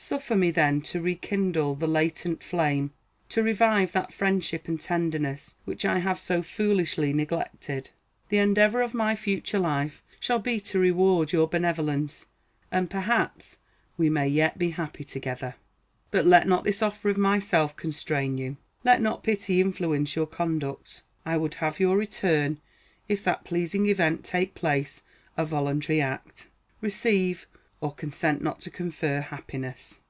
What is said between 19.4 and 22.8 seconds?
influence your conduct. I would have your return,